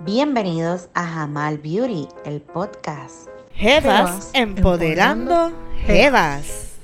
[0.00, 3.28] Bienvenidos a Jamal Beauty, el podcast.
[3.52, 5.52] Jevas empoderando
[5.86, 6.78] Jevas.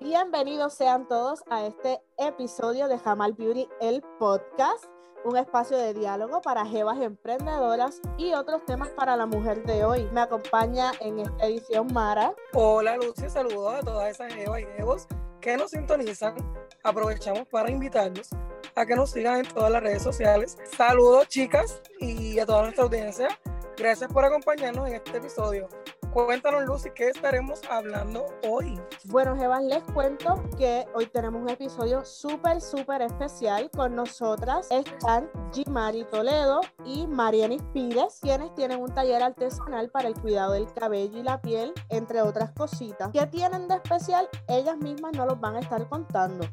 [0.00, 4.84] Bienvenidos sean todos a este episodio de Jamal Beauty, el podcast,
[5.24, 10.08] un espacio de diálogo para jevas emprendedoras y otros temas para la mujer de hoy.
[10.12, 12.34] Me acompaña en esta edición Mara.
[12.54, 15.06] Hola Lucy, saludos a todas esas jevas y jevos
[15.40, 16.34] que nos sintonizan.
[16.82, 18.30] Aprovechamos para invitarlos
[18.76, 20.58] a que nos sigan en todas las redes sociales.
[20.76, 23.28] Saludos chicas y a toda nuestra audiencia.
[23.76, 25.68] Gracias por acompañarnos en este episodio.
[26.12, 28.80] Cuéntanos, Lucy, ¿qué estaremos hablando hoy?
[29.04, 33.70] Bueno, Jebas, les cuento que hoy tenemos un episodio súper, súper especial.
[33.70, 40.14] Con nosotras están Gimari Toledo y Marianis Pires, quienes tienen un taller artesanal para el
[40.14, 43.10] cuidado del cabello y la piel, entre otras cositas.
[43.12, 44.26] ¿Qué tienen de especial?
[44.48, 46.46] Ellas mismas no los van a estar contando.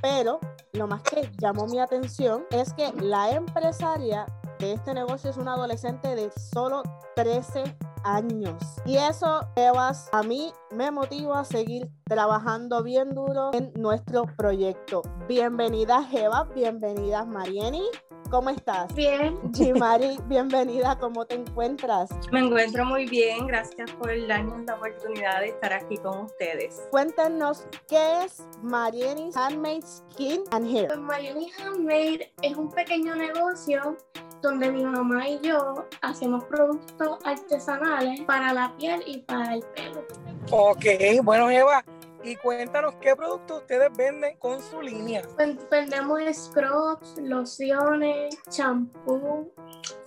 [0.00, 0.40] Pero
[0.72, 4.26] lo más que llamó mi atención es que la empresaria
[4.58, 6.82] de este negocio es una adolescente de solo
[7.16, 7.64] 13
[8.04, 8.62] años.
[8.84, 15.02] Y eso, Evas, a mí me motiva a seguir trabajando bien duro en nuestro proyecto.
[15.26, 17.84] Bienvenida, Eva, bienvenidas, Marieni.
[18.30, 18.94] ¿Cómo estás?
[18.94, 19.36] Bien.
[19.54, 22.10] Jimari, bienvenida, ¿cómo te encuentras?
[22.30, 26.80] Me encuentro muy bien, gracias por darnos la oportunidad de estar aquí con ustedes.
[26.92, 30.86] Cuéntenos, ¿qué es Marieni's Handmade Skin and Hair?
[30.86, 33.96] Pues Marieni Handmade es un pequeño negocio
[34.42, 40.04] donde mi mamá y yo hacemos productos artesanales para la piel y para el pelo.
[40.52, 40.84] Ok,
[41.24, 41.84] bueno Eva,
[42.22, 45.22] y cuéntanos qué productos ustedes venden con su línea.
[45.70, 49.52] Vendemos scrubs, lociones, champú,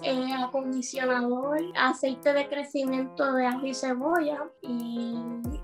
[0.02, 5.16] eh, acondicionador, aceite de crecimiento de ajo y cebolla y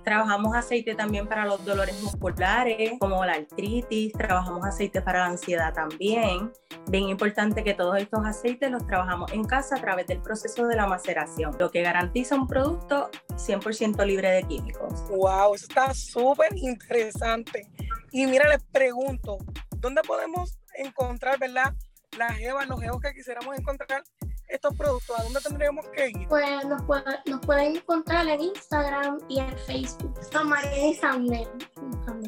[0.04, 5.74] trabajamos aceite también para los dolores musculares como la artritis, trabajamos aceite para la ansiedad
[5.74, 6.52] también.
[6.88, 10.76] Bien importante que todos estos aceites los trabajamos en casa a través del proceso de
[10.76, 15.08] la maceración, lo que garantiza un producto 100% libre de químicos.
[15.10, 17.70] Wow, eso está súper interesante.
[18.12, 19.38] Y mira, les pregunto,
[19.78, 21.74] ¿dónde podemos encontrar, verdad,
[22.18, 24.04] las jevas, los jevos que quisiéramos encontrar
[24.50, 25.20] estos productos?
[25.20, 26.28] ¿A dónde tendríamos que ir?
[26.28, 26.82] Pues nos,
[27.26, 30.14] nos pueden encontrar en Instagram y en Facebook.
[30.32, 31.48] Son Mariani Handmade.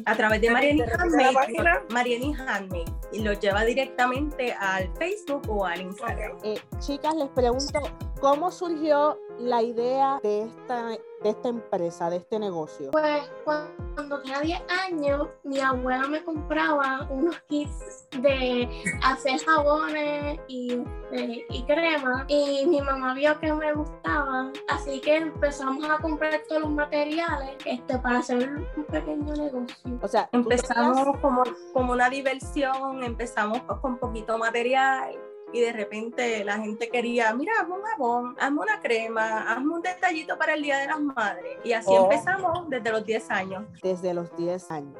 [0.06, 1.84] A través de Mariani Handmade.
[1.90, 2.92] Mariani Handmade.
[3.12, 6.38] Y lo lleva directamente al Facebook o al Instagram.
[6.44, 7.80] Eh, chicas, les pregunto,
[8.20, 12.90] ¿cómo surgió la idea de esta, de esta empresa, de este negocio?
[12.92, 18.68] Pues cuando tenía 10 años, mi abuela me compraba unos kits de
[19.02, 20.76] hacer jabones y,
[21.10, 26.42] de, y crema y mi mamá vio que me gustaba, así que empezamos a comprar
[26.48, 29.98] todos los materiales este, para hacer un pequeño negocio.
[30.00, 35.16] O sea, empezamos como, como una diversión, empezamos con poquito material
[35.52, 39.82] y de repente la gente quería, mira, hazme un jabón, hazme una crema, hazme un
[39.82, 41.58] detallito para el Día de las Madres.
[41.64, 42.04] Y así oh.
[42.04, 43.64] empezamos desde los 10 años.
[43.82, 44.96] Desde los 10 años.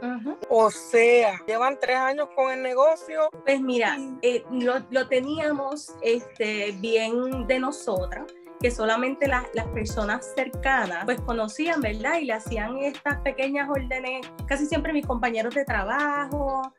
[0.48, 3.30] O sea, llevan 3 años con el negocio.
[3.44, 8.26] Pues mira, eh, lo, lo, teníamos este, bien de nosotras
[8.60, 12.18] que solamente las personas cercanas pues conocían, ¿verdad?
[12.20, 16.72] Y le hacían estas pequeñas órdenes, casi siempre mis compañeros de trabajo,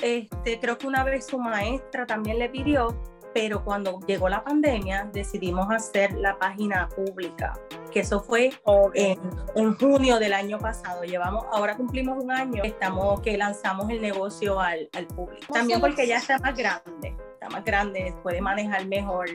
[0.00, 2.96] este, creo que una vez su maestra también le pidió,
[3.34, 7.52] pero cuando llegó la pandemia decidimos hacer la página pública,
[7.92, 8.52] que eso fue
[8.94, 9.20] en,
[9.56, 11.02] en, junio del año pasado.
[11.02, 15.52] Llevamos, ahora cumplimos un año, estamos que lanzamos el negocio al, al público.
[15.52, 19.28] También porque ya está más grande, está más grande, puede manejar mejor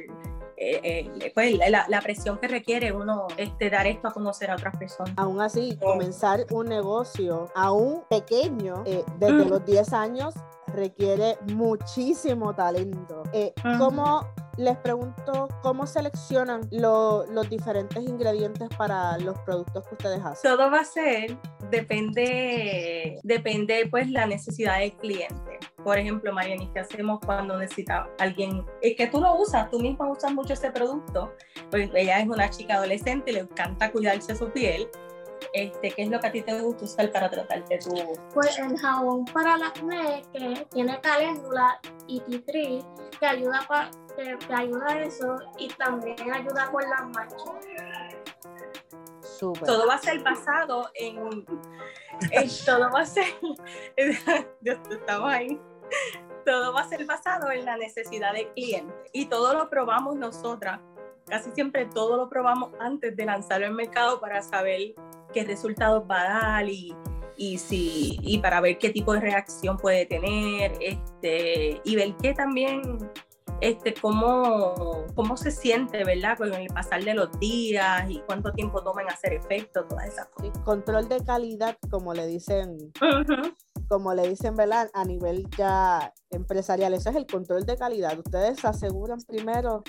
[0.62, 4.56] eh, eh, pues, la, la, presión que requiere uno este, dar esto a conocer a
[4.56, 5.14] otras personas.
[5.16, 9.48] Aún así, comenzar un negocio aún pequeño, eh, desde mm.
[9.48, 10.34] los 10 años,
[10.79, 13.23] requiere muchísimo talento.
[13.34, 20.51] Eh, ¿Cómo les pregunto cómo seleccionan los diferentes ingredientes para los productos que ustedes hacen?
[20.51, 21.38] Todo va a ser,
[21.69, 25.59] depende, depende pues la necesidad del cliente.
[25.84, 28.66] Por ejemplo, Mariani, ¿qué hacemos cuando necesita alguien?
[28.81, 31.34] Es que tú lo usas, tú misma usas mucho este producto.
[31.72, 34.90] Pues ella es una chica adolescente, le encanta cuidarse su piel
[35.53, 37.93] este, ¿qué es lo que a ti te gusta usar para tratarte tu...?
[38.34, 42.85] Pues el jabón para la acné que tiene caléndula y titri
[43.19, 47.43] que ayuda, para, que, ayuda a eso y también ayuda con las manchas.
[49.66, 51.46] Todo va a ser basado en,
[52.66, 53.25] todo va a ser,
[53.96, 55.59] estamos ahí,
[56.46, 60.81] todo va a ser basado en la necesidad del cliente y todo lo probamos nosotras
[61.29, 64.96] casi siempre todo lo probamos antes de lanzarlo al mercado para saber
[65.34, 66.96] qué resultados va a dar y,
[67.37, 72.34] y, si, y para ver qué tipo de reacción puede tener este, y ver qué
[72.34, 72.81] también
[73.61, 76.37] este, cómo, cómo se siente, ¿verdad?
[76.37, 80.58] Con el pasar de los días y cuánto tiempo toman hacer efecto, todas esas cosas.
[80.59, 82.78] control de calidad, como le dicen,
[83.87, 84.90] como le dicen, ¿verdad?
[84.93, 88.17] A nivel ya empresarial, ese es el control de calidad.
[88.17, 89.84] Ustedes aseguran primero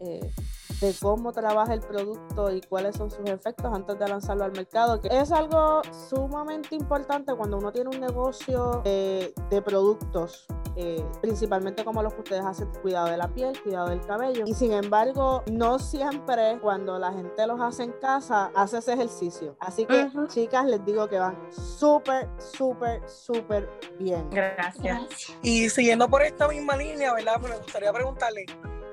[0.00, 0.32] eh,
[0.80, 5.00] de cómo trabaja el producto y cuáles son sus efectos antes de lanzarlo al mercado,
[5.00, 10.46] que es algo sumamente importante cuando uno tiene un negocio de productos.
[10.76, 14.44] Eh, principalmente como los que ustedes hacen, cuidado de la piel, cuidado del cabello.
[14.46, 19.56] Y sin embargo, no siempre cuando la gente los hace en casa, hace ese ejercicio.
[19.60, 23.68] Así que, chicas, les digo que van súper, súper, súper
[24.00, 24.28] bien.
[24.30, 25.36] Gracias.
[25.42, 27.34] Y siguiendo por esta misma línea, ¿verdad?
[27.40, 28.46] Pues me gustaría preguntarle,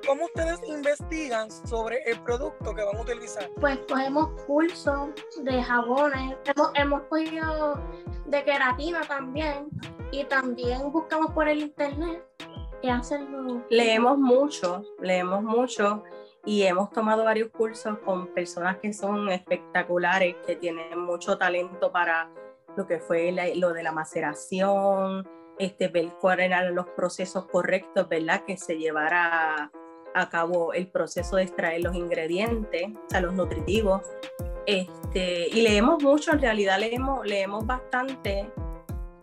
[0.05, 3.49] ¿Cómo ustedes investigan sobre el producto que van a utilizar?
[3.59, 5.09] Pues cogemos cursos
[5.43, 7.79] de jabones, hemos, hemos cogido
[8.25, 9.69] de queratina también
[10.11, 12.25] y también buscamos por el internet
[12.81, 13.63] qué hacerlo.
[13.69, 16.03] Leemos mucho, leemos mucho
[16.45, 22.31] y hemos tomado varios cursos con personas que son espectaculares, que tienen mucho talento para
[22.75, 25.27] lo que fue lo de la maceración,
[25.59, 28.43] este, ver cuáles eran los procesos correctos, ¿verdad?
[28.45, 29.71] Que se llevara
[30.13, 34.01] a cabo el proceso de extraer los ingredientes, o sea, los nutritivos.
[34.65, 38.51] Este, y leemos mucho, en realidad leemos, leemos bastante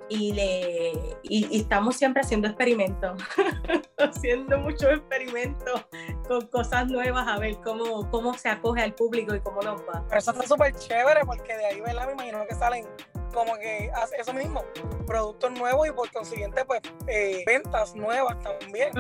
[0.09, 0.93] y, le,
[1.23, 3.23] y, estamos siempre haciendo experimentos,
[3.99, 5.85] haciendo muchos experimentos
[6.29, 10.05] con cosas nuevas a ver cómo, cómo se acoge al público y cómo nos va.
[10.09, 12.07] Pero eso está súper chévere porque de ahí, ¿verdad?
[12.07, 12.87] Me imagino que salen
[13.33, 14.63] como que hace eso mismo,
[15.07, 18.91] productos nuevos y por consiguiente pues eh, ventas nuevas también.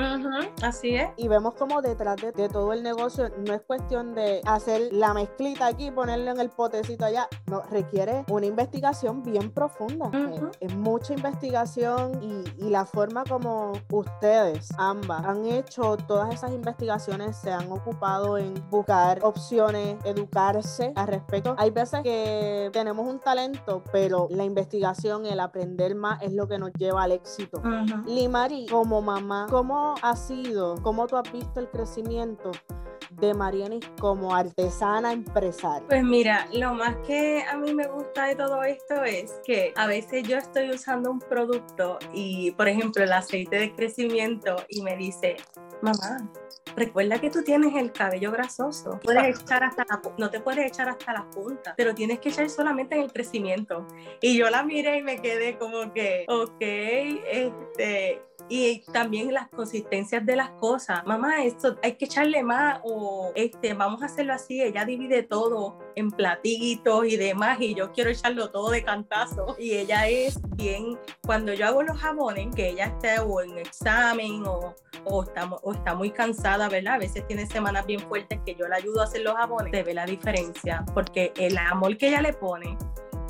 [0.62, 1.08] Así es.
[1.16, 5.66] Y vemos como detrás de, todo el negocio no es cuestión de hacer la mezclita
[5.66, 10.10] aquí, ponerlo en el potecito allá, no, requiere una investigación bien profunda.
[10.60, 17.17] Es, mucha investigación y, y la forma como ustedes ambas han hecho todas esas investigaciones,
[17.32, 21.54] se han ocupado en buscar opciones, educarse al respecto.
[21.58, 26.58] Hay veces que tenemos un talento, pero la investigación, el aprender más es lo que
[26.58, 27.62] nos lleva al éxito.
[28.06, 32.52] Limari, como mamá, ¿cómo ha sido, cómo tú has visto el crecimiento?
[33.10, 35.86] De Marianis como artesana empresaria?
[35.88, 39.86] Pues mira, lo más que a mí me gusta de todo esto es que a
[39.86, 44.96] veces yo estoy usando un producto y, por ejemplo, el aceite de crecimiento y me
[44.96, 45.36] dice,
[45.82, 46.30] mamá,
[46.76, 48.98] recuerda que tú tienes el cabello grasoso.
[49.02, 52.96] Puedes echar hasta no te puedes echar hasta la punta, pero tienes que echar solamente
[52.96, 53.86] en el crecimiento.
[54.20, 60.24] Y yo la miré y me quedé como que, ok, este, y también las consistencias
[60.24, 61.04] de las cosas.
[61.06, 64.62] Mamá, esto hay que echarle más o este, vamos a hacerlo así.
[64.62, 69.56] Ella divide todo en platitos y demás y yo quiero echarlo todo de cantazo.
[69.58, 74.44] Y ella es bien, cuando yo hago los jabones, que ella está o en examen
[74.46, 74.74] o,
[75.04, 76.94] o, está, o está muy cansada, ¿verdad?
[76.94, 79.82] A veces tiene semanas bien fuertes que yo le ayudo a hacer los jabones, se
[79.82, 82.76] ve la diferencia porque el amor que ella le pone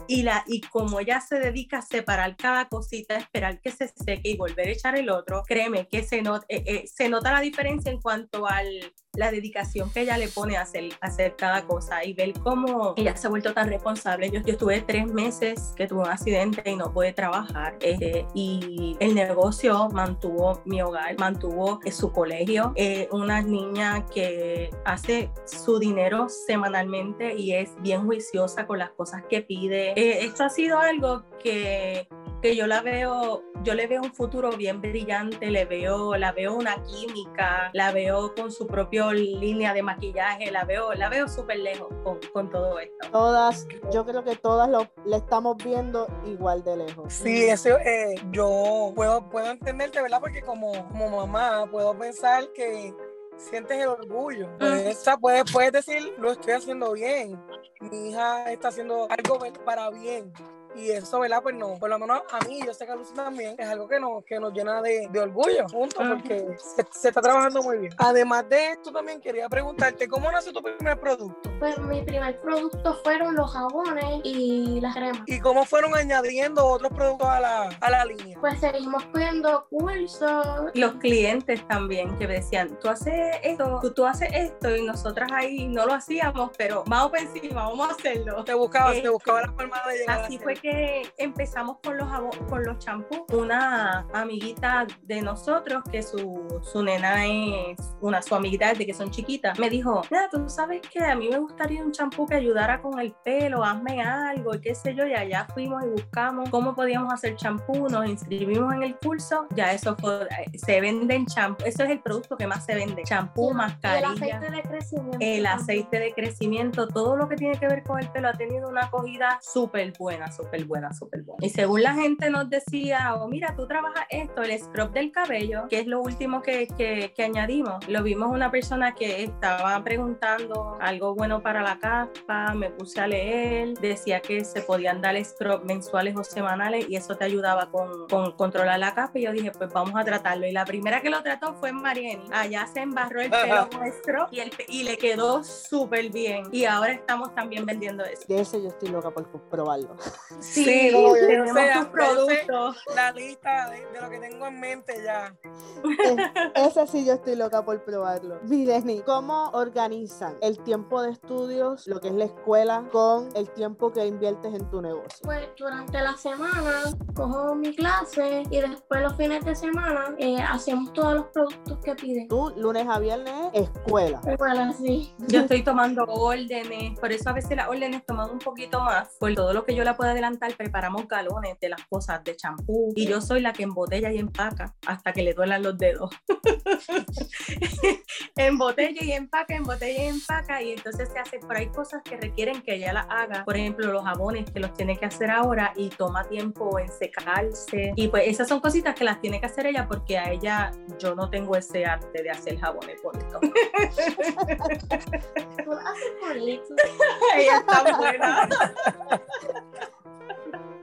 [0.08, 4.30] y, la, y como ella se dedica a separar cada cosita, esperar que se seque
[4.30, 7.40] y volver a echar el otro, créeme que se, not, eh, eh, se nota la
[7.40, 8.66] diferencia en cuanto al
[9.14, 13.16] la dedicación que ella le pone a hacer, hacer cada cosa y ver cómo ella
[13.16, 14.30] se ha vuelto tan responsable.
[14.30, 18.96] Yo, yo estuve tres meses que tuve un accidente y no pude trabajar este, y
[19.00, 22.72] el negocio mantuvo mi hogar, mantuvo eh, su colegio.
[22.76, 29.22] Eh, una niña que hace su dinero semanalmente y es bien juiciosa con las cosas
[29.28, 29.92] que pide.
[29.96, 32.08] Eh, esto ha sido algo que
[32.40, 36.54] que yo la veo, yo le veo un futuro bien brillante, le veo, la veo
[36.54, 41.58] una química, la veo con su propia línea de maquillaje, la veo, la veo súper
[41.58, 43.10] lejos con, con, todo esto.
[43.10, 47.12] Todas, yo creo que todas lo, le estamos viendo igual de lejos.
[47.12, 50.20] Sí, eso eh, yo puedo, puedo entenderte, ¿verdad?
[50.20, 52.94] Porque como, como mamá puedo pensar que
[53.36, 54.48] sientes el orgullo.
[54.58, 57.40] Pues, puedes, puedes decir, lo estoy haciendo bien.
[57.80, 60.32] Mi hija está haciendo algo para bien
[60.78, 61.40] y eso, ¿verdad?
[61.42, 63.88] Pues no, por lo menos a mí, yo sé que a Lucy también, es algo
[63.88, 67.94] que nos, que nos llena de, de orgullo, punto, porque se, está trabajando muy bien.
[67.98, 71.50] Además de esto, también quería preguntarte, ¿cómo nació tu primer producto?
[71.58, 75.22] Pues mi primer producto fueron los jabones y las cremas.
[75.26, 78.38] ¿Y cómo fueron añadiendo otros productos a la, a la línea?
[78.40, 80.70] Pues seguimos pidiendo cursos.
[80.74, 85.86] Los clientes también que decían, tú haces esto, tú, haces esto, y nosotras ahí no
[85.86, 88.44] lo hacíamos, pero vamos por encima, vamos a hacerlo.
[88.44, 92.08] Te buscaba, te buscaba la forma de llegar Así fue que que empezamos con los
[92.48, 98.68] con los champús, una amiguita de nosotros que su, su nena es una su amiguita
[98.68, 101.92] desde que son chiquitas, me dijo, nada, tú sabes que a mí me gustaría un
[101.92, 105.84] champú que ayudara con el pelo, hazme algo y qué sé yo, y allá fuimos
[105.84, 110.58] y buscamos cómo podíamos hacer champú, nos inscribimos en el curso, ya eso fue, eh,
[110.58, 114.50] se venden champú, eso es el producto que más se vende, champú, mascarilla, el aceite
[114.50, 115.18] de crecimiento.
[115.20, 118.68] El aceite de crecimiento, todo lo que tiene que ver con el pelo ha tenido
[118.68, 121.44] una acogida súper buena, súper buena, súper buena.
[121.44, 125.66] Y según la gente nos decía, oh, mira, tú trabajas esto, el scrub del cabello,
[125.68, 130.76] que es lo último que, que, que añadimos, lo vimos una persona que estaba preguntando
[130.80, 135.64] algo bueno para la capa, me puse a leer, decía que se podían dar scrub
[135.64, 139.50] mensuales o semanales y eso te ayudaba con, con controlar la capa y yo dije,
[139.50, 140.46] pues vamos a tratarlo.
[140.46, 142.24] Y la primera que lo trató fue Marieni.
[142.32, 146.44] Allá se embarró el pelo nuestro y, el, y le quedó súper bien.
[146.52, 148.22] Y ahora estamos también vendiendo eso.
[148.28, 149.96] De ese yo estoy loca por probarlo.
[150.40, 150.92] Sí, Sí,
[151.26, 152.76] tenemos tus productos.
[152.94, 155.34] La lista de, de lo que tengo en mente ya.
[155.44, 156.16] Eh,
[156.54, 158.38] ese sí yo estoy loca por probarlo.
[158.42, 163.92] Mileni, ¿cómo organizan el tiempo de estudios, lo que es la escuela, con el tiempo
[163.92, 165.18] que inviertes en tu negocio?
[165.22, 166.82] Pues durante la semana
[167.14, 171.94] cojo mi clase y después los fines de semana eh, hacemos todos los productos que
[171.94, 172.28] piden.
[172.28, 174.20] Tú, lunes a viernes, escuela.
[174.38, 175.12] Bueno, sí.
[175.28, 179.08] Yo estoy tomando órdenes, por eso a veces las órdenes toman un poquito más.
[179.18, 182.92] Por todo lo que yo la puedo adelantar, preparamos galones de las cosas de champú
[182.94, 186.10] y yo soy la que embotella y empaca hasta que le duelan los dedos.
[188.36, 192.62] embotella y empaca, embotella y empaca y entonces se hace, pero hay cosas que requieren
[192.62, 193.44] que ella las haga.
[193.44, 197.92] Por ejemplo, los jabones que los tiene que hacer ahora y toma tiempo en secarse.
[197.96, 201.14] Y pues esas son cositas que las tiene que hacer ella porque a ella yo
[201.14, 203.40] no tengo ese arte de hacer jabones bonitos.
[207.36, 208.48] Ella está buena.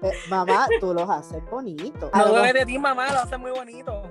[0.02, 2.12] Eh, mamá, tú los haces bonitos.
[2.14, 4.02] No bebes de ti, mamá, lo hace muy bonito.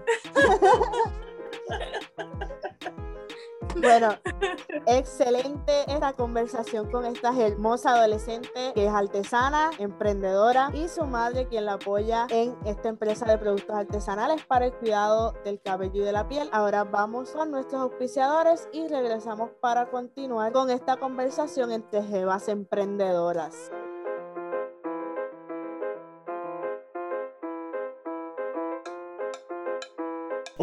[3.77, 4.15] Bueno,
[4.87, 11.65] excelente esta conversación con esta hermosa adolescente que es artesana, emprendedora y su madre quien
[11.65, 16.13] la apoya en esta empresa de productos artesanales para el cuidado del cabello y de
[16.13, 16.49] la piel.
[16.53, 23.73] Ahora vamos con nuestros auspiciadores y regresamos para continuar con esta conversación entre jevas emprendedoras.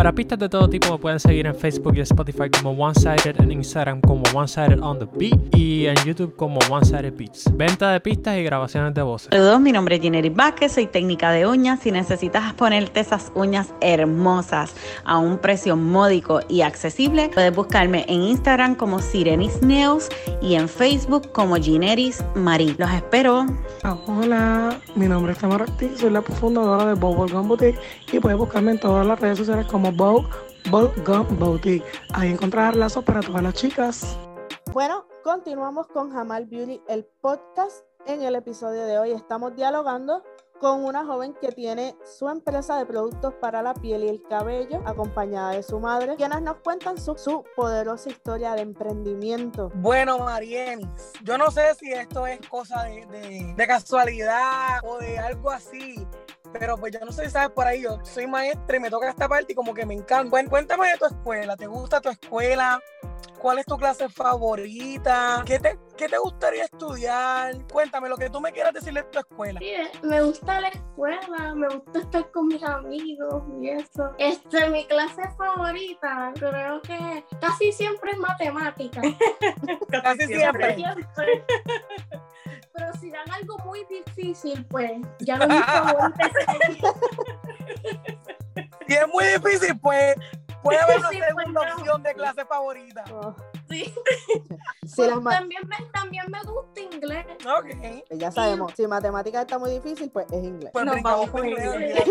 [0.00, 3.38] Para pistas de todo tipo me pueden seguir en Facebook y Spotify como One Sided,
[3.38, 7.54] en Instagram como One Sided on the Beat y en YouTube como One Sided Beats.
[7.54, 9.28] Venta de pistas y grabaciones de voces.
[9.30, 11.80] Saludos, mi nombre es Jenny Vázquez, soy técnica de uñas.
[11.80, 18.22] Si necesitas ponerte esas uñas hermosas a un precio módico y accesible, puedes buscarme en
[18.22, 20.08] Instagram como Sirenis Nails
[20.40, 22.74] y en Facebook como Gineris Marie.
[22.78, 23.44] Los espero.
[23.82, 27.78] Ah, Hola, mi nombre es Tamara Ortiz, soy la fundadora de Bubblegum Boutique
[28.10, 30.24] y puedes buscarme en todas las redes sociales como Bow
[30.70, 31.84] Bubblegum Boutique.
[32.14, 34.16] Ahí encontrarás lazos para todas las chicas.
[34.72, 37.84] Bueno, continuamos con Jamal Beauty, el podcast.
[38.06, 40.22] En el episodio de hoy estamos dialogando
[40.58, 44.82] con una joven que tiene su empresa de productos para la piel y el cabello,
[44.84, 49.70] acompañada de su madre, quienes nos cuentan su, su poderosa historia de emprendimiento.
[49.76, 50.86] Bueno, Marienis,
[51.24, 56.06] yo no sé si esto es cosa de, de- de casualidad o de algo así,
[56.52, 59.08] pero pues yo no sé si sabes por ahí, yo soy maestra y me toca
[59.08, 60.30] esta parte y como que me encanta.
[60.30, 62.80] Cuen- Cuéntame de tu escuela, ¿te gusta tu escuela?
[63.38, 65.42] ¿Cuál es tu clase favorita?
[65.46, 67.54] ¿Qué te, qué te gustaría estudiar?
[67.72, 69.58] Cuéntame lo que tú me quieras decir de tu escuela.
[69.60, 74.12] Sí, me gusta la escuela, me gusta estar con mis amigos y eso.
[74.18, 79.00] Este, mi clase favorita, creo que casi siempre es matemática.
[80.02, 80.74] Casi siempre.
[80.76, 81.44] Siempre.
[82.72, 86.30] Pero si dan algo muy difícil, pues ya no es mi favorita.
[88.86, 90.14] Si es muy difícil, pues
[90.62, 91.76] puede haber una Sí, pues, segunda no.
[91.76, 93.04] opción de clase favorita.
[93.12, 93.34] Oh,
[93.68, 93.94] Sí.
[94.82, 94.86] las
[95.22, 97.26] ma- también, me, también me gusta inglés.
[97.46, 98.04] Ok.
[98.08, 100.70] pues ya sabemos, si matemática está muy difícil, pues es inglés.
[100.72, 102.04] Pues Nos vamos con inglés, inglés.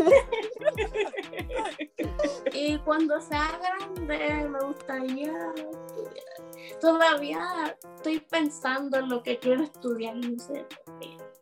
[2.54, 6.39] Y cuando sea grande, me gustaría estudiar.
[6.80, 10.66] Todavía estoy pensando en lo que quiero estudiar, no sé.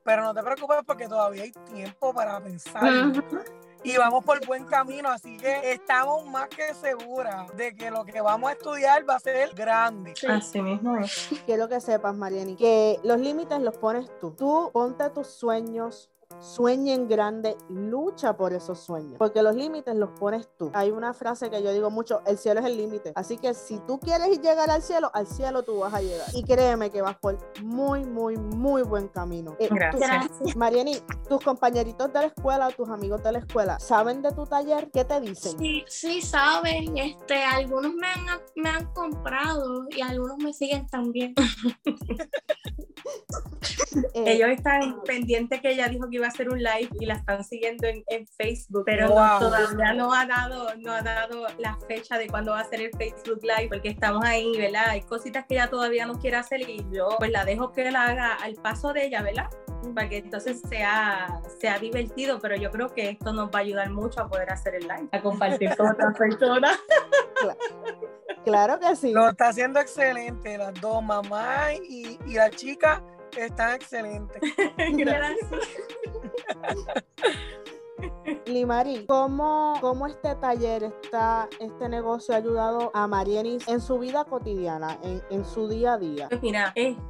[0.04, 3.12] pero no te preocupes porque todavía hay tiempo para pensar.
[3.84, 8.22] Y vamos por buen camino, así que estamos más que seguras de que lo que
[8.22, 10.14] vamos a estudiar va a ser grande.
[10.28, 11.30] Así mismo es.
[11.46, 14.32] Quiero que sepas, Mariani, que los límites los pones tú.
[14.32, 20.12] Tú ponte tus sueños, Sueña en grande, lucha por esos sueños, porque los límites los
[20.12, 20.70] pones tú.
[20.74, 23.14] Hay una frase que yo digo mucho, el cielo es el límite.
[23.16, 26.28] Así que si tú quieres llegar al cielo, al cielo tú vas a llegar.
[26.34, 29.56] Y créeme que vas por muy, muy, muy buen camino.
[29.58, 30.56] Eh, Gracias.
[30.56, 34.46] Mariani, tus compañeritos de la escuela o tus amigos de la escuela, ¿saben de tu
[34.46, 34.92] taller?
[34.92, 35.58] ¿Qué te dicen?
[35.58, 36.98] Sí, sí saben.
[36.98, 41.34] Este, algunos me han, me han comprado y algunos me siguen también.
[44.14, 47.16] Eh, Ellos están pendientes que ella dijo que iba a hacer un live y la
[47.16, 52.28] están siguiendo en, Facebook, pero todavía no ha dado no ha dado la fecha de
[52.28, 54.90] cuándo va a ser el Facebook Live, porque estamos ahí, ¿verdad?
[54.90, 58.06] Hay cositas que ella todavía no quiere hacer y yo pues la dejo que la
[58.06, 59.50] haga al paso de ella, ¿verdad?
[59.96, 63.90] Para que entonces sea, sea divertido, pero yo creo que esto nos va a ayudar
[63.90, 66.78] mucho a poder hacer el live, a compartir con otras personas.
[67.40, 67.60] Claro.
[68.48, 69.12] Claro que sí.
[69.12, 73.04] Lo está haciendo excelente, las dos, mamá y, y la chica
[73.38, 74.42] están excelentes.
[74.78, 75.52] Gracias.
[78.46, 84.26] Limari, ¿cómo, ¿cómo este taller, está, este negocio ha ayudado a Marienis en su vida
[84.26, 86.30] cotidiana, en, en su día a día?
[86.30, 87.02] Pues mira, este,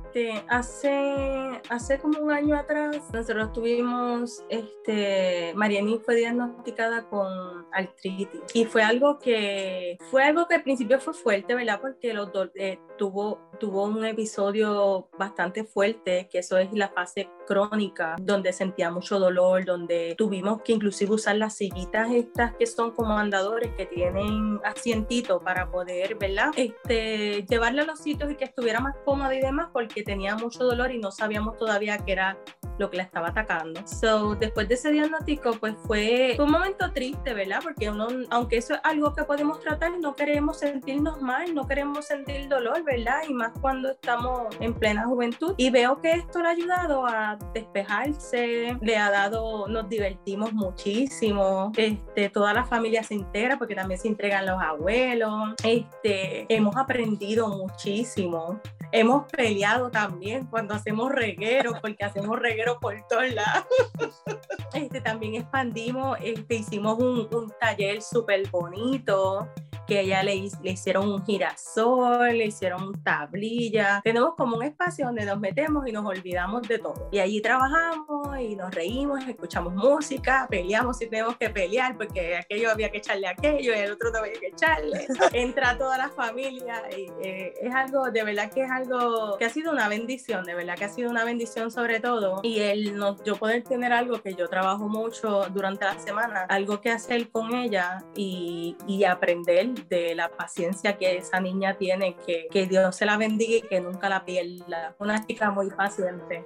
[0.48, 8.66] hace, hace como un año atrás, nosotros tuvimos, este, Marienis fue diagnosticada con artritis y
[8.66, 11.80] fue algo que, fue algo que al principio fue fuerte, ¿verdad?
[11.82, 18.16] Porque los eh, tuvo, tuvo un episodio bastante fuerte, que eso es la fase crónica,
[18.20, 23.18] donde sentía mucho dolor, donde tuvimos que inclusive usar las sillitas estas que son como
[23.18, 26.52] andadores, que tienen asientito para poder, ¿verdad?
[26.56, 30.64] Este, llevarle a los sitios y que estuviera más cómoda y demás, porque tenía mucho
[30.64, 32.38] dolor y no sabíamos todavía qué era
[32.78, 33.82] lo que la estaba atacando.
[33.88, 37.60] So, después de ese diagnóstico, pues fue, un momento triste, ¿verdad?
[37.64, 42.06] Porque uno, aunque eso es algo que podemos tratar, no queremos sentirnos mal, no queremos
[42.06, 43.22] sentir dolor, ¿verdad?
[43.28, 45.54] Y más cuando estamos en plena juventud.
[45.58, 51.72] Y veo que esto le ha ayudado a despejarse, le ha dado, nos divertimos muchísimo,
[51.76, 57.48] este, toda la familia se integra porque también se entregan los abuelos, este, hemos aprendido
[57.50, 58.60] muchísimo.
[58.94, 63.66] Hemos peleado también cuando hacemos regueros, porque hacemos regueros por todos lados.
[64.74, 69.48] Este, también expandimos, este, hicimos un, un taller súper bonito
[69.88, 74.02] que ella le, le hicieron un girasol, le hicieron tablilla.
[74.04, 77.10] Tenemos como un espacio donde nos metemos y nos olvidamos de todo.
[77.12, 82.70] Y allí trabajamos y nos reímos, escuchamos música, peleamos si tenemos que pelear porque aquello
[82.72, 85.08] había que echarle aquello y el otro no había que echarle.
[85.34, 89.50] Entra toda la familia y eh, es algo, de verdad que es algo que ha
[89.50, 92.42] sido una bendición, de verdad que ha sido una bendición sobre todo.
[92.44, 96.82] Y el no, yo poder tener algo que yo trabajo mucho durante la semana, algo
[96.82, 102.48] que hacer con ella y, y aprender de la paciencia que esa niña tiene, que,
[102.52, 104.96] que Dios se la bendiga y que nunca la pierda.
[105.00, 106.46] Una chica muy paciente.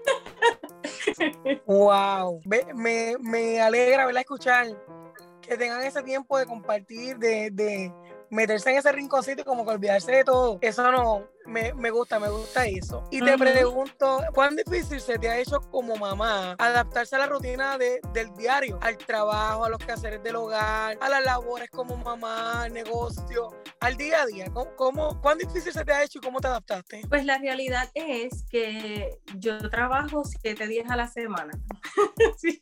[1.66, 4.68] wow, me, me alegra escuchar
[5.42, 7.94] que tengan ese tiempo de compartir, de, de
[8.30, 10.58] meterse en ese rinconcito y como que olvidarse de todo.
[10.62, 13.04] Eso no, me, me, gusta, me gusta eso.
[13.12, 17.78] Y te pregunto, ¿cuán difícil se te ha hecho como mamá adaptarse a la rutina
[17.78, 22.64] de, del diario, al trabajo, a los quehaceres del hogar, a las labores como mamá,
[22.64, 23.50] al negocio,
[23.80, 24.46] al día a día?
[24.54, 27.02] ¿Cómo, cómo, cuán difícil se te ha hecho y cómo te adaptaste?
[27.10, 31.54] Pues la realidad es que yo trabajo siete días a la semana.
[32.38, 32.62] sí.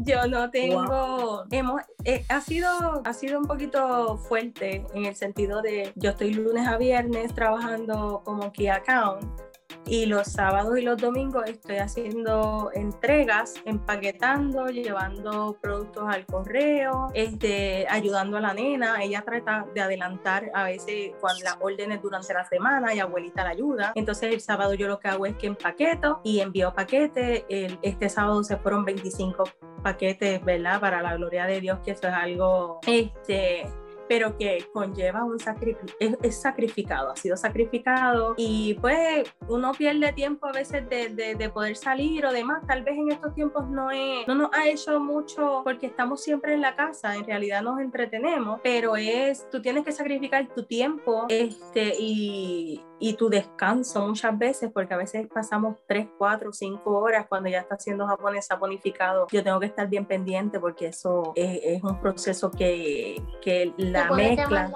[0.00, 2.68] Yo no tengo, hemos, eh, ha, sido,
[3.06, 8.07] ha sido un poquito fuerte en el sentido de yo estoy lunes a viernes trabajando
[8.24, 9.48] como key account
[9.86, 17.86] y los sábados y los domingos estoy haciendo entregas, empaquetando, llevando productos al correo, este,
[17.88, 19.02] ayudando a la nena.
[19.02, 23.50] Ella trata de adelantar a veces cuando las órdenes durante la semana y abuelita la
[23.50, 23.92] ayuda.
[23.94, 27.44] Entonces el sábado yo lo que hago es que empaqueto y envío paquetes.
[27.48, 29.44] El, este sábado se fueron 25
[29.82, 30.80] paquetes, ¿verdad?
[30.80, 33.66] Para la gloria de Dios, que eso es algo este,
[34.08, 40.46] pero que conlleva un sacrificio, es, sacrificado, ha sido sacrificado y pues uno pierde tiempo
[40.46, 44.26] a veces de, de, poder salir o demás, tal vez en estos tiempos no, es,
[44.26, 48.60] no nos ha hecho mucho porque estamos siempre en la casa, en realidad nos entretenemos,
[48.62, 54.70] pero es, tú tienes que sacrificar tu tiempo este, y, y tu descanso muchas veces,
[54.72, 59.26] porque a veces pasamos 3, 4, 5 horas cuando ya está siendo japonés saponificado.
[59.30, 64.10] Yo tengo que estar bien pendiente porque eso es, es un proceso que, que la
[64.10, 64.72] mezcla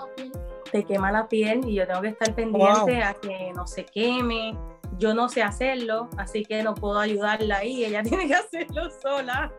[0.70, 4.56] te quema la piel y yo tengo que estar pendiente a que no se queme
[4.98, 9.52] yo no sé hacerlo, así que no puedo ayudarla ahí, ella tiene que hacerlo sola.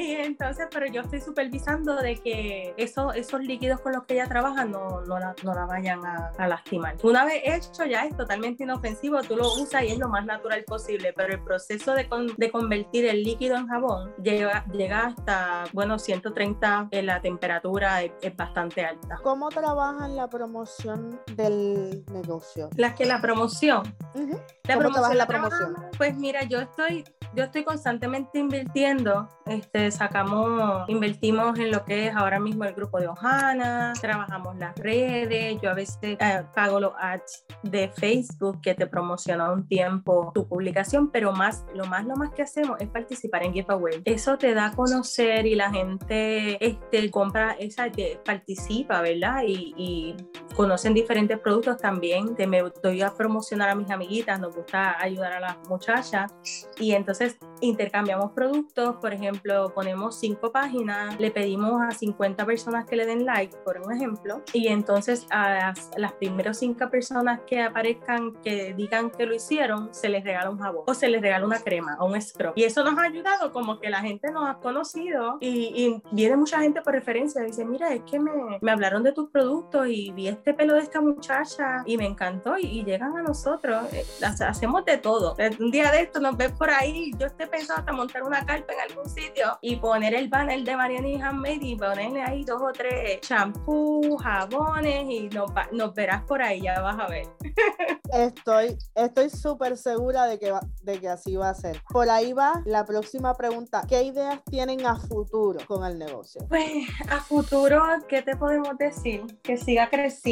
[0.00, 4.64] Entonces, pero yo estoy supervisando de que eso, esos líquidos con los que ella trabaja
[4.64, 6.96] no, no, la, no la vayan a, a, lastimar.
[7.02, 10.64] Una vez hecho ya es totalmente inofensivo, tú lo usas y es lo más natural
[10.64, 15.64] posible, pero el proceso de, con, de convertir el líquido en jabón llega, llega hasta,
[15.72, 19.18] bueno, 130 en la temperatura es, es bastante alta.
[19.22, 22.70] ¿Cómo trabajan la promoción del negocio?
[22.76, 23.82] La que la promoción.
[24.14, 24.42] Uh -huh.
[24.64, 25.76] La ¿Cómo promoción, la promoción?
[25.98, 32.16] Pues mira, yo estoy yo estoy constantemente invirtiendo, este, sacamos, invertimos en lo que es
[32.16, 36.18] ahora mismo el grupo de Ohana, trabajamos las redes, yo a veces eh,
[36.54, 41.86] pago los ads de Facebook que te promociona un tiempo tu publicación, pero más, lo
[41.86, 44.02] más, lo más que hacemos es participar en giveaway.
[44.04, 47.86] Eso te da a conocer y la gente este, compra, esa,
[48.24, 49.42] participa, ¿verdad?
[49.46, 50.16] Y
[50.54, 55.32] conocen diferentes productos también, te me doy a promocionar a mis amiguitas, nos gusta ayudar
[55.32, 56.32] a las muchachas
[56.78, 62.96] y entonces intercambiamos productos, por ejemplo, ponemos cinco páginas, le pedimos a 50 personas que
[62.96, 67.62] le den like, por un ejemplo, y entonces a las, las primeras cinco personas que
[67.62, 71.44] aparezcan que digan que lo hicieron, se les regala un jabón o se les regala
[71.44, 72.52] una crema o un scrub.
[72.56, 76.36] Y eso nos ha ayudado como que la gente nos ha conocido y, y viene
[76.36, 80.12] mucha gente por referencia, dice, mira, es que me, me, hablaron de tus productos y
[80.12, 84.04] vi este pelo de esta muchacha y me encantó y, y llegan a nosotros, eh,
[84.22, 85.36] hacemos de todo.
[85.58, 88.72] Un día de esto nos ves por ahí yo estoy pensando hasta montar una carpa
[88.72, 92.72] en algún sitio y poner el banner de Mariani Handmade y ponerle ahí dos o
[92.72, 97.26] tres champús, jabones y nos, nos, verás por ahí, ya vas a ver.
[98.12, 101.80] Estoy estoy súper segura de que, va, de que así va a ser.
[101.88, 103.84] Por ahí va la próxima pregunta.
[103.88, 106.44] ¿Qué ideas tienen a futuro con el negocio?
[106.48, 109.24] Pues a futuro, ¿qué te podemos decir?
[109.42, 110.29] Que siga creciendo.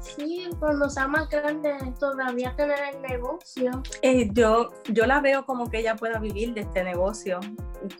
[0.00, 3.82] Sí, cuando sea más grande todavía tener el negocio.
[4.02, 7.40] Eh, yo, yo la veo como que ella pueda vivir de este negocio,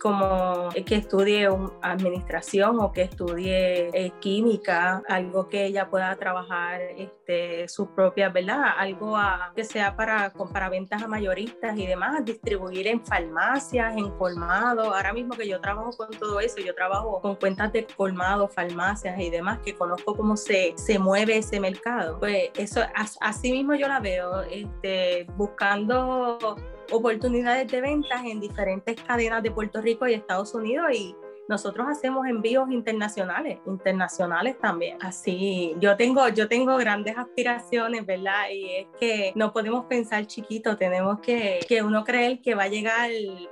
[0.00, 6.80] como que estudie un, administración o que estudie eh, química, algo que ella pueda trabajar
[7.28, 8.72] este, sus propias, ¿verdad?
[8.78, 14.10] Algo a, que sea para, para ventas a mayoristas y demás, distribuir en farmacias, en
[14.12, 14.86] colmados.
[14.86, 19.20] Ahora mismo que yo trabajo con todo eso, yo trabajo con cuentas de colmados, farmacias
[19.20, 22.18] y demás, que conozco cómo se, se mueve ese mercado.
[22.18, 22.80] Pues eso,
[23.20, 26.56] así mismo yo la veo, este, buscando
[26.90, 31.14] oportunidades de ventas en diferentes cadenas de Puerto Rico y Estados Unidos y
[31.48, 34.98] nosotros hacemos envíos internacionales, internacionales también.
[35.00, 38.50] Así, yo tengo, yo tengo grandes aspiraciones, ¿verdad?
[38.52, 42.68] Y es que no podemos pensar chiquito, tenemos que, que uno creer que va a
[42.68, 43.10] llegar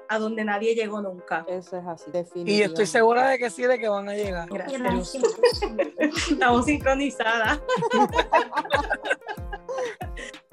[0.09, 1.47] a donde nadie llegó nunca.
[1.49, 2.53] Eso es así, definitivamente.
[2.53, 4.49] Y estoy segura de que sí, de que van a llegar.
[4.51, 4.83] Gracias.
[4.83, 6.31] Gracias.
[6.31, 7.61] Estamos sincronizadas.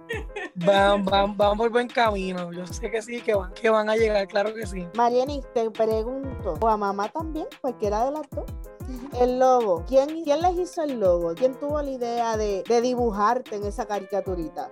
[0.56, 2.52] Van, van, van por buen camino.
[2.52, 4.88] Yo sé que sí, que van, que van a llegar, claro que sí.
[4.96, 8.46] Mariani, te pregunto, o a mamá también, cualquiera de las dos.
[9.20, 11.34] El logo, ¿quién, ¿quién les hizo el logo?
[11.36, 14.70] ¿Quién tuvo la idea de, de dibujarte en esa caricaturita?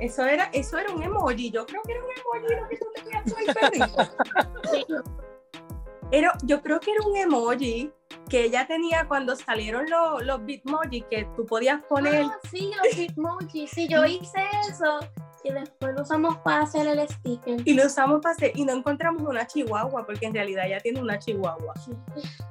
[0.00, 2.86] Eso era, eso era un emoji, yo creo que era un emoji lo que tú
[2.94, 5.06] tenías tú el perrito.
[6.12, 7.92] Era, yo creo que era un emoji
[8.28, 12.24] que ella tenía cuando salieron los, los Bitmoji que tú podías poner.
[12.24, 13.68] Ah, sí, los Bitmoji.
[13.68, 15.00] Sí, yo hice eso
[15.44, 17.60] y después lo usamos para hacer el sticker.
[17.64, 21.00] Y lo usamos para hacer, y no encontramos una chihuahua, porque en realidad ella tiene
[21.00, 21.74] una chihuahua.
[21.76, 21.92] Sí.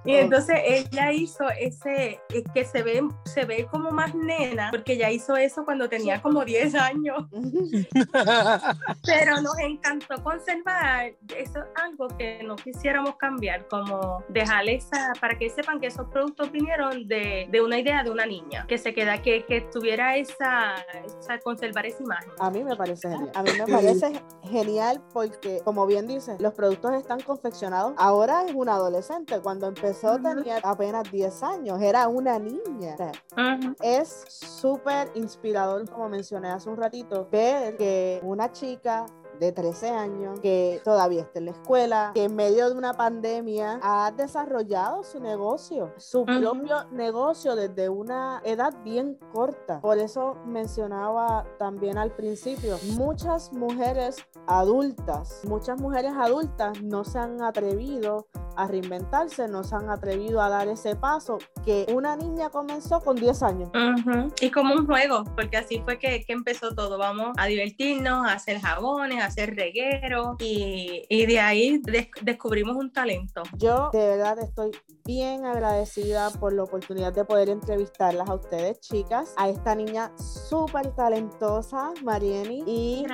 [0.06, 2.20] Y entonces ella hizo ese,
[2.54, 6.22] que se ve, se ve como más nena, porque ella hizo eso cuando tenía sí.
[6.22, 7.26] como 10 años.
[9.06, 15.38] Pero nos encantó conservar, eso es algo que no quisiéramos cambiar, como dejar esa, para
[15.38, 18.94] que sepan que esos productos vinieron de, de una idea de una niña, que se
[18.94, 20.76] queda, que, que tuviera esa,
[21.06, 22.32] esa, conservar esa imagen.
[22.40, 23.32] A mí me parece genial.
[23.36, 27.94] A mí me parece genial porque, como bien dices, los productos están confeccionados.
[27.98, 29.40] Ahora es una adolescente.
[29.42, 30.36] Cuando empezó uh -huh.
[30.36, 31.82] tenía apenas 10 años.
[31.82, 32.96] Era una niña.
[33.36, 33.76] Uh -huh.
[33.82, 39.06] Es súper inspirador, como mencioné hace un ratito, ver que una chica
[39.40, 43.80] de 13 años, que todavía está en la escuela, que en medio de una pandemia
[43.82, 46.40] ha desarrollado su negocio, su uh -huh.
[46.40, 49.80] propio negocio desde una edad bien corta.
[49.82, 57.42] Por eso mencionaba también al principio, muchas mujeres adultas, muchas mujeres adultas no se han
[57.42, 58.28] atrevido
[58.60, 63.16] a reinventarse, no se han atrevido a dar ese paso que una niña comenzó con
[63.16, 63.70] 10 años.
[63.74, 64.34] Uh -huh.
[64.42, 66.98] Y como un juego, porque así fue que, que, empezó todo.
[66.98, 72.76] Vamos a divertirnos, a hacer jabones, a hacer regueros y, y de ahí des descubrimos
[72.76, 73.44] un talento.
[73.58, 74.72] Yo de verdad estoy
[75.06, 80.94] bien agradecida por la oportunidad de poder entrevistarlas a ustedes, chicas, a esta niña súper
[80.96, 83.06] talentosa, Marieni, y,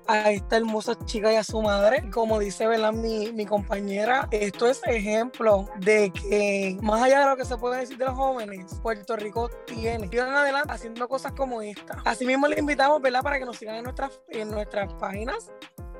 [0.08, 2.10] a esta hermosa chica y a su madre.
[2.12, 2.94] Como dice ¿verdad?
[2.94, 7.82] Mi, mi, compañera, esto es ejemplo de que más allá de lo que se puede
[7.82, 10.08] decir de los jóvenes, Puerto Rico tiene.
[10.10, 12.02] Sigan adelante haciendo cosas como esta.
[12.06, 13.22] Asimismo, le invitamos ¿verdad?
[13.22, 15.52] para que nos sigan en nuestras, en nuestras páginas